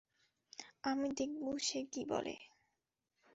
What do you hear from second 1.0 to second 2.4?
দেখব সে কী বলে?